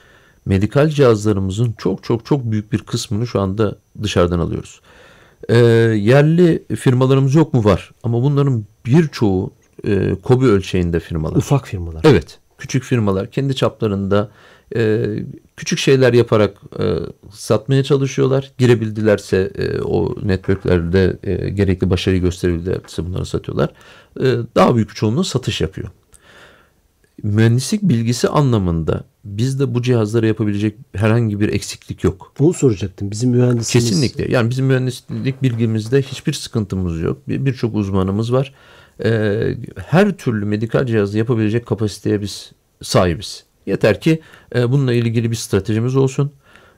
[0.46, 4.82] medikal cihazlarımızın çok çok çok büyük bir kısmını şu anda dışarıdan alıyoruz.
[5.50, 7.64] E, yerli firmalarımız yok mu?
[7.64, 7.92] Var.
[8.04, 9.52] Ama bunların birçoğu
[9.88, 11.36] e, kobi ölçeğinde firmalar.
[11.36, 12.02] Ufak firmalar.
[12.04, 12.40] Evet.
[12.58, 14.32] Küçük firmalar kendi çaplarında
[14.76, 15.06] e,
[15.58, 16.96] küçük şeyler yaparak e,
[17.32, 18.52] satmaya çalışıyorlar.
[18.58, 23.70] Girebildilerse e, o networklerde e, gerekli başarıyı gösterebildilerse bunları satıyorlar.
[24.20, 25.90] E, daha büyük çoğunluğu satış yapıyor
[27.24, 32.34] mühendislik bilgisi anlamında bizde bu cihazları yapabilecek herhangi bir eksiklik yok.
[32.40, 33.12] Bunu soracaktım.
[33.12, 33.90] Bizim mühendisimiz...
[33.90, 34.32] Kesinlikle.
[34.32, 37.18] Yani bizim mühendislik bilgimizde hiçbir sıkıntımız yok.
[37.28, 38.54] Birçok bir uzmanımız var.
[39.04, 43.44] Ee, her türlü medikal cihazı yapabilecek kapasiteye biz sahibiz.
[43.66, 44.22] Yeter ki
[44.56, 46.32] e, bununla ilgili bir stratejimiz olsun.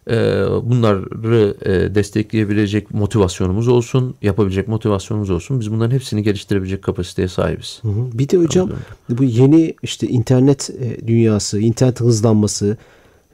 [0.10, 5.60] Ee, bunları e, destekleyebilecek motivasyonumuz olsun, yapabilecek motivasyonumuz olsun.
[5.60, 7.80] Biz bunların hepsini geliştirebilecek kapasiteye sahibiz.
[7.82, 8.18] Hı hı.
[8.20, 8.70] Bir de hocam
[9.10, 12.78] bu yeni işte internet e, dünyası, internet hızlanması,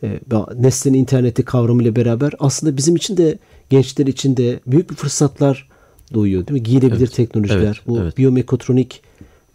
[0.04, 0.20] e,
[0.58, 3.38] nesnenin interneti kavramıyla beraber aslında bizim için de
[3.70, 5.70] gençler için de büyük bir fırsatlar
[6.14, 6.64] doğuyor değil mi?
[6.64, 7.14] Giyilebilir evet.
[7.14, 7.88] teknolojiler, evet.
[7.88, 8.18] bu evet.
[8.18, 9.02] biyomekatronik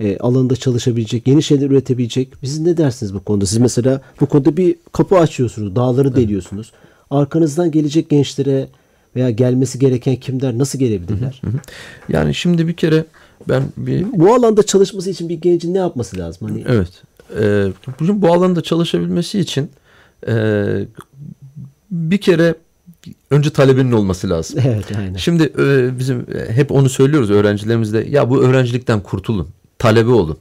[0.01, 2.33] e, alanında çalışabilecek, yeni şeyler üretebilecek.
[2.45, 3.47] Siz ne dersiniz bu konuda?
[3.47, 6.17] Siz mesela bu konuda bir kapı açıyorsunuz, dağları evet.
[7.11, 8.69] Arkanızdan gelecek gençlere
[9.17, 11.41] veya gelmesi gereken kimler nasıl gelebilirler?
[11.45, 11.61] Hı hı.
[12.09, 13.05] Yani şimdi bir kere
[13.49, 14.07] ben bir...
[14.13, 16.49] Bu alanda çalışması için bir gencin ne yapması lazım?
[16.49, 16.65] Hani...
[16.69, 17.03] Evet.
[17.41, 17.73] E,
[18.23, 19.71] bu alanda çalışabilmesi için
[20.29, 20.35] e,
[21.91, 22.55] bir kere
[23.31, 24.61] önce talebinin olması lazım.
[24.67, 25.17] Evet aynen.
[25.17, 28.07] Şimdi e, bizim e, hep onu söylüyoruz öğrencilerimizle.
[28.11, 29.49] Ya bu öğrencilikten kurtulun.
[29.79, 30.39] Talebe olun.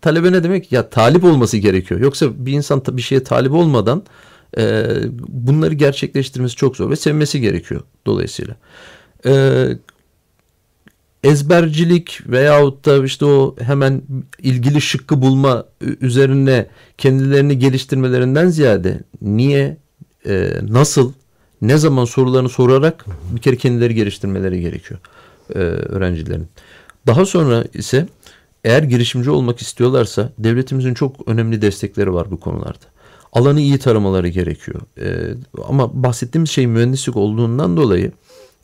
[0.00, 0.72] Talebe ne demek?
[0.72, 2.00] Ya talip olması gerekiyor.
[2.00, 4.02] Yoksa bir insan bir şeye talip olmadan
[4.58, 4.86] e,
[5.28, 8.56] bunları gerçekleştirmesi çok zor ve sevmesi gerekiyor dolayısıyla.
[9.26, 9.32] E,
[11.24, 14.02] ezbercilik veyahut da işte o hemen
[14.38, 16.66] ilgili şıkkı bulma üzerine
[16.98, 19.76] kendilerini geliştirmelerinden ziyade niye,
[20.26, 21.12] e, nasıl,
[21.62, 25.00] ne zaman sorularını sorarak bir kere kendileri geliştirmeleri gerekiyor
[25.54, 26.46] e, öğrencilerin.
[27.06, 28.08] Daha sonra ise
[28.64, 32.84] eğer girişimci olmak istiyorlarsa devletimizin çok önemli destekleri var bu konularda
[33.32, 34.80] alanı iyi taramaları gerekiyor.
[35.00, 35.34] E,
[35.68, 38.12] ama bahsettiğimiz şey mühendislik olduğundan dolayı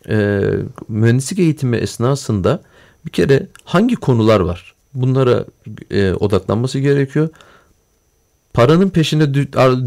[0.09, 0.41] e,
[0.89, 2.61] mühendislik eğitimi esnasında
[3.07, 4.75] bir kere hangi konular var?
[4.95, 5.45] Bunlara
[5.91, 7.29] e, odaklanması gerekiyor.
[8.55, 9.35] Paranın peşine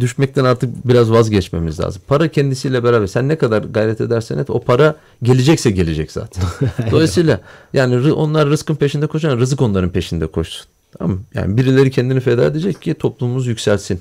[0.01, 2.01] düşmekten artık biraz vazgeçmemiz lazım.
[2.07, 6.43] Para kendisiyle beraber sen ne kadar gayret edersen et o para gelecekse gelecek zaten.
[6.91, 7.41] Dolayısıyla
[7.73, 10.65] yani onlar rızkın peşinde koşan rızık onların peşinde koşsun.
[10.97, 13.99] Tamam Yani birileri kendini feda edecek ki toplumumuz yükselsin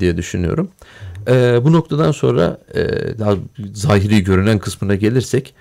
[0.00, 0.68] diye düşünüyorum.
[1.28, 2.84] E, bu noktadan sonra e,
[3.18, 3.34] daha
[3.72, 5.54] zahiri görünen kısmına gelirsek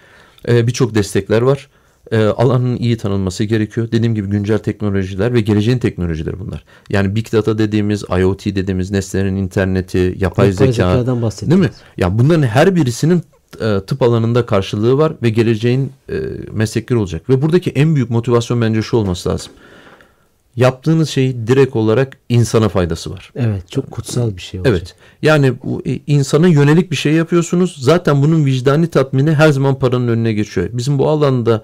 [0.48, 1.70] e, birçok destekler var.
[2.12, 3.92] E, alanın iyi tanınması gerekiyor.
[3.92, 6.64] Dediğim gibi güncel teknolojiler ve geleceğin teknolojileri bunlar.
[6.90, 10.72] Yani Big Data dediğimiz, IoT dediğimiz nesnelerin interneti, yapay, yapay zeka.
[10.72, 11.64] zekadan bahsediyoruz.
[11.64, 11.78] Değil mi?
[11.98, 13.24] Ya bunların her birisinin
[13.62, 16.16] e, tıp alanında karşılığı var ve geleceğin e,
[16.52, 17.30] meslekleri olacak.
[17.30, 19.52] Ve buradaki en büyük motivasyon bence şu olması lazım
[20.58, 23.32] yaptığınız şey direkt olarak insana faydası var.
[23.36, 24.76] Evet çok kutsal bir şey olacak.
[24.78, 27.76] Evet yani bu e, insana yönelik bir şey yapıyorsunuz.
[27.80, 30.70] Zaten bunun vicdani tatmini her zaman paranın önüne geçiyor.
[30.74, 31.64] Bizim bu alanda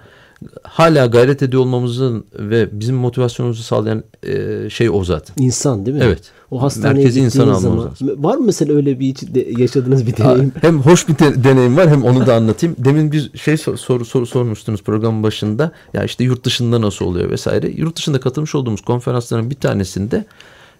[0.63, 5.43] hala gayret ediyor olmamızın ve bizim motivasyonumuzu sağlayan e, şey o zaten.
[5.43, 6.03] İnsan değil mi?
[6.03, 6.31] Evet.
[6.51, 9.15] O hastaneye Merkezi insan zaman var mı mesela öyle bir
[9.59, 10.51] yaşadığınız bir deneyim?
[10.61, 12.75] Hem hoş bir de, deneyim var hem onu da anlatayım.
[12.79, 15.71] Demin bir şey soru soru sormuştunuz programın başında.
[15.93, 17.69] Ya işte yurt dışında nasıl oluyor vesaire.
[17.69, 20.25] Yurt dışında katılmış olduğumuz konferansların bir tanesinde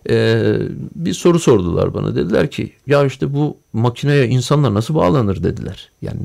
[0.10, 0.56] e,
[0.96, 2.16] bir soru sordular bana.
[2.16, 5.92] Dediler ki ya işte bu makineye insanlar nasıl bağlanır dediler.
[6.02, 6.20] Yani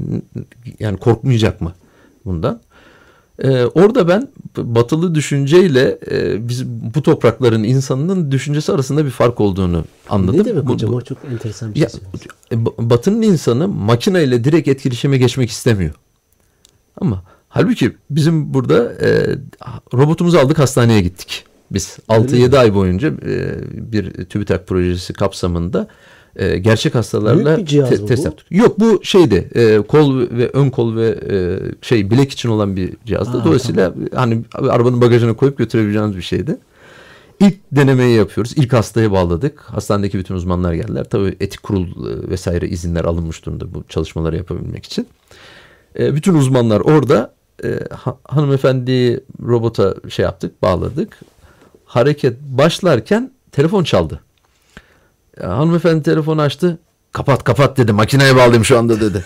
[0.81, 1.73] yani korkmayacak mı
[2.25, 2.61] bundan?
[3.43, 9.85] Ee, orada ben batılı düşünceyle e, biz bu toprakların insanının düşüncesi arasında bir fark olduğunu
[10.09, 10.41] anladım.
[10.41, 12.01] Ne demek bu, hocam o çok enteresan bir ya, şey.
[12.53, 15.95] E, batının insanı makineyle direkt etkileşime geçmek istemiyor.
[17.01, 19.39] Ama halbuki bizim burada e,
[19.95, 21.45] robotumuzu aldık hastaneye gittik.
[21.71, 23.55] Biz 6-7 ay boyunca e,
[23.93, 25.89] bir TÜBİTAK projesi kapsamında
[26.39, 28.47] e, gerçek hastalarla Büyük bir cihaz te- test yaptık.
[28.51, 32.93] Yok bu şeydi e, kol ve ön kol ve e, şey bilek için olan bir
[33.07, 33.39] cihazdı.
[33.41, 36.57] Aa, Dolayısıyla hani arabanın bagajına koyup götürebileceğiniz bir şeydi.
[37.41, 38.53] İlk denemeyi yapıyoruz.
[38.57, 39.61] İlk hastaya bağladık.
[39.61, 41.05] Hastanedeki bütün uzmanlar geldiler.
[41.11, 45.07] Tabii etik kurul e, vesaire izinler alınmış durumda bu çalışmaları yapabilmek için.
[45.99, 51.19] E, bütün uzmanlar orada e, ha- hanımefendiyi robota şey yaptık, bağladık.
[51.85, 54.21] Hareket başlarken telefon çaldı.
[55.43, 56.79] Ya, hanımefendi telefonu açtı.
[57.13, 57.93] Kapat kapat dedi.
[57.93, 59.25] Makineye bağlayayım şu anda dedi.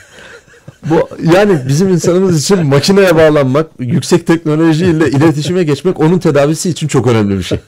[0.90, 7.06] Bu yani bizim insanımız için makineye bağlanmak, yüksek teknolojiyle iletişime geçmek onun tedavisi için çok
[7.06, 7.58] önemli bir şey.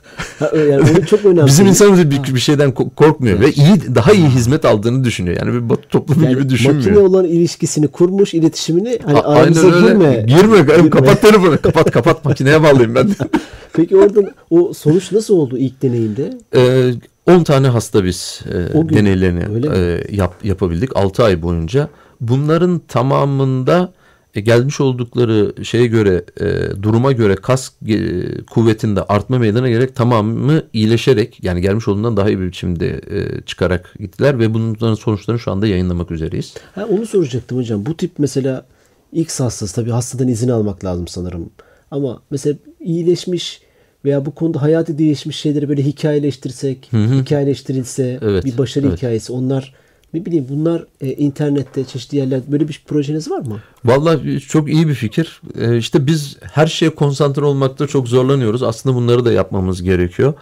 [0.40, 1.46] Yani onu çok önemli.
[1.46, 5.36] Bizim insanımız bir, bir şeyden ko- korkmuyor ve iyi daha iyi hizmet aldığını düşünüyor.
[5.40, 6.84] Yani bir batı toplumu yani gibi düşünmüyor.
[6.86, 9.86] makine olan ilişkisini kurmuş, iletişimini hani A- aramıza öyle.
[9.88, 10.24] girme.
[10.26, 10.58] Girme.
[10.60, 10.90] Girme.
[10.90, 11.62] Kapat telefonu.
[11.62, 13.08] Kapat kapat makineye bağlayayım ben.
[13.72, 16.30] Peki oradan o sonuç nasıl oldu ilk deneyimde?
[16.56, 16.90] Ee,
[17.26, 21.88] 10 tane hasta biz e, gün, deneylerini e, yap, yapabildik 6 ay boyunca.
[22.20, 23.92] Bunların tamamında
[24.34, 27.98] e, gelmiş oldukları şeye göre e, duruma göre kas e,
[28.44, 33.94] kuvvetinde artma meydana gerek tamamı iyileşerek yani gelmiş olduğundan daha iyi bir biçimde e, çıkarak
[34.00, 36.54] gittiler ve bunların sonuçlarını şu anda yayınlamak üzereyiz.
[36.74, 37.86] Ha, onu soracaktım hocam.
[37.86, 38.66] Bu tip mesela
[39.12, 41.50] X hastası tabii hastadan izin almak lazım sanırım.
[41.90, 43.63] Ama mesela iyileşmiş
[44.04, 48.96] veya bu konuda hayatı değişmiş şeyleri böyle hikayeleştirsek, hikayeleştirilse Evet, bir başarı evet.
[48.98, 49.74] hikayesi onlar
[50.14, 53.60] ne bileyim bunlar e, internette çeşitli yerlerde böyle bir projeniz var mı?
[53.84, 55.40] Vallahi çok iyi bir fikir.
[55.58, 58.62] Ee, işte biz her şeye konsantre olmakta çok zorlanıyoruz.
[58.62, 60.34] Aslında bunları da yapmamız gerekiyor.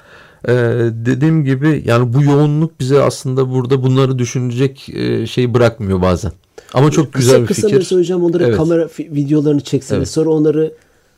[0.48, 0.52] Ee,
[0.92, 6.32] dediğim gibi yani bu yoğunluk bize aslında burada bunları düşünecek e, şey bırakmıyor bazen.
[6.74, 7.78] Ama çok güzel kısa, bir kısa fikir.
[7.78, 8.56] mesela hocam onları Evet.
[8.56, 10.08] kamera videolarını çekseniz Evet.
[10.08, 10.72] sonra onları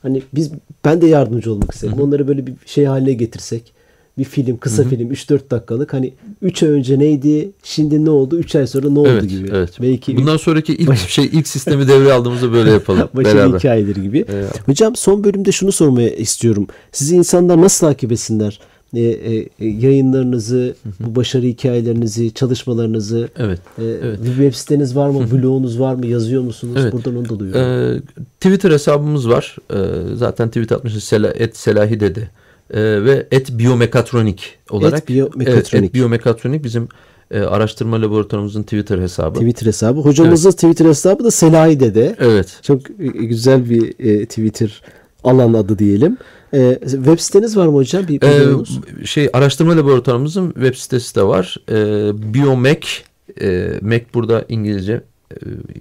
[0.05, 0.51] hani biz
[0.85, 1.95] ben de yardımcı olmak isterim.
[2.01, 3.75] Onları böyle bir şey haline getirsek.
[4.19, 6.13] Bir film, kısa film 3-4 dakikalık hani
[6.43, 9.49] 3 ay önce neydi, şimdi ne oldu, 3 ay sonra ne oldu Evet, gibi.
[9.53, 9.71] evet.
[9.83, 13.59] Belki Bundan sonraki ilk şey ilk sistemi devreye aldığımızda böyle yapalım başarı beraber.
[13.59, 14.25] hikayeleri gibi.
[14.29, 14.69] Evet.
[14.69, 16.67] Hocam son bölümde şunu sormaya istiyorum.
[16.93, 18.61] Sizi insanlar nasıl takip etsinler?
[18.95, 23.29] E, e, yayınlarınızı, bu başarı hikayelerinizi, çalışmalarınızı.
[23.37, 23.61] Evet.
[23.79, 24.19] e, evet.
[24.23, 25.31] Bir web siteniz var mı?
[25.33, 26.07] Blogunuz var mı?
[26.07, 26.77] Yazıyor musunuz?
[26.81, 26.93] Evet.
[26.93, 27.97] Buradan onu da duyuyorum.
[27.97, 28.01] Ee,
[28.41, 29.57] Twitter hesabımız var.
[29.73, 29.77] Ee,
[30.15, 31.05] zaten tweet atmışız.
[31.05, 32.31] Sela, et Selahi dedi.
[32.71, 34.99] Ee, ve et biyomekatronik olarak.
[34.99, 35.73] Et Biyomekatronik.
[35.73, 36.89] Evet, et biyomekatronik bizim
[37.31, 39.39] e, araştırma laboratuvarımızın Twitter hesabı.
[39.39, 40.01] Twitter hesabı.
[40.01, 42.17] Hocamızın Twitter hesabı da Selahi Dede.
[42.19, 42.59] Evet.
[42.63, 44.83] Çok e, güzel bir e, Twitter
[45.25, 46.17] alan adı diyelim.
[46.55, 48.09] E, web siteniz var mı hocam?
[48.09, 48.81] Bir blogunuz?
[49.05, 51.57] şey araştırma laboratuvarımızın web sitesi de var.
[51.71, 53.05] Ee, Biomek
[53.41, 55.03] e, Mac burada İngilizce e,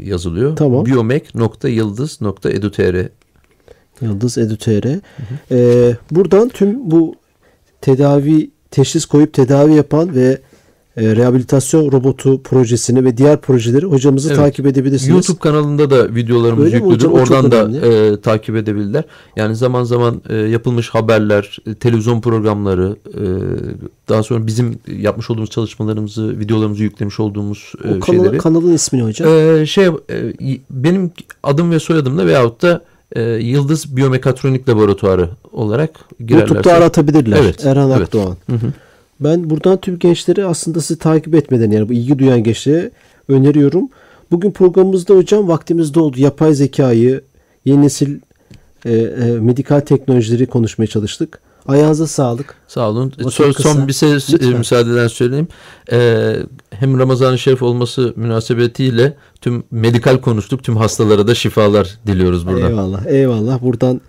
[0.04, 0.56] yazılıyor.
[0.56, 0.86] Tamam.
[0.86, 3.08] Biomek.yıldız.edu.tr
[4.02, 5.00] Yıldız Edu.tr.
[5.52, 7.16] Ee, buradan tüm bu
[7.82, 10.42] tedavi teşhis koyup tedavi yapan ve
[10.98, 14.38] e, rehabilitasyon robotu projesini ve diğer projeleri hocamızı Evet.
[14.38, 15.10] takip edebilirsiniz.
[15.10, 17.06] YouTube kanalında da videolarımız Öyle yüklüdür.
[17.08, 17.14] hocam?
[17.14, 19.04] Oradan da e, takip edebilirler.
[19.36, 23.22] Yani zaman zaman e, yapılmış haberler, e, televizyon programları, e,
[24.10, 28.38] daha sonra bizim yapmış olduğumuz çalışmalarımızı, videolarımızı yüklemiş olduğumuz e, o kanal, şeyleri.
[28.38, 29.30] kanalın ismi ne hocam?
[29.30, 29.92] E, şey e,
[30.70, 31.12] benim
[31.44, 32.82] adım ve soyadımla veyahut da
[33.16, 36.54] e, Yıldız Biyomekatronik Laboratuvarı olarak girerlerse.
[36.54, 37.38] YouTube'da aratabilirler.
[37.44, 38.02] Evet, Erhan evet.
[38.02, 38.38] Akdoğan.
[39.24, 42.92] Ben buradan tüm gençleri aslında sizi takip etmeden yani bu ilgi duyan gençlere
[43.28, 43.90] öneriyorum.
[44.32, 46.20] Bugün programımızda hocam vaktimiz doldu.
[46.20, 47.22] Yapay zekayı,
[47.66, 48.20] yeni nesil
[48.86, 51.40] e, e, medikal teknolojileri konuşmaya çalıştık.
[51.68, 52.56] Ayağınıza sağlık.
[52.68, 53.14] Sağ olun.
[53.20, 53.70] Vakit Son, kısa.
[53.74, 54.52] son bir şey Lütfen.
[54.52, 55.48] e, müsaadeden söyleyeyim.
[55.92, 56.36] Ee,
[56.70, 60.64] hem Ramazan-ı Şerif olması münasebetiyle tüm medikal konuştuk.
[60.64, 62.70] Tüm hastalara da şifalar diliyoruz buradan.
[62.70, 63.06] Eyvallah.
[63.06, 63.62] Eyvallah.
[63.62, 64.02] Buradan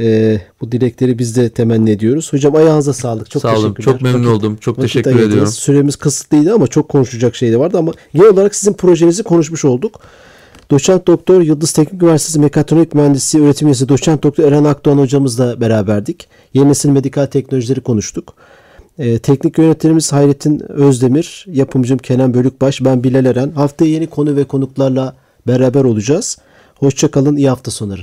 [0.00, 2.32] e, bu dilekleri biz de temenni ediyoruz.
[2.32, 3.30] Hocam ayağınıza sağlık.
[3.30, 3.74] Çok Sağ olun.
[3.74, 3.92] teşekkürler.
[3.92, 4.56] Çok memnun Vakit- oldum.
[4.60, 5.32] Çok vakit teşekkür ayırdınız.
[5.32, 5.52] ediyorum.
[5.52, 10.00] Süremiz kısıtlıydı ama çok konuşacak şey de vardı ama genel olarak sizin projenizi konuşmuş olduk.
[10.70, 16.28] Doçent Doktor Yıldız Teknik Üniversitesi Mekatronik Mühendisliği Öğretim Üyesi Doçent Doktor Eren Akdoğan hocamızla beraberdik.
[16.54, 18.34] Yeni nesil medikal teknolojileri konuştuk.
[18.98, 23.50] Ee, teknik yönetmenimiz Hayrettin Özdemir, yapımcım Kenan Bölükbaş, ben Bilal Eren.
[23.50, 26.38] Haftaya yeni konu ve konuklarla beraber olacağız.
[26.74, 28.02] Hoşçakalın, iyi hafta sonları.